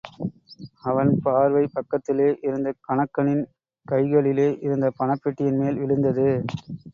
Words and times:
அவன் 0.81 1.11
பார்வை 1.23 1.67
பக்கத்திலே, 1.73 2.39
இருந்த 2.41 2.73
கணக்கனின் 2.87 3.43
கைகளிலே 3.85 4.57
இருந்த 4.61 4.89
பணப் 4.97 5.21
பெட்டியின் 5.23 5.57
மேல் 5.57 5.77
விழுந்தது. 5.77 6.27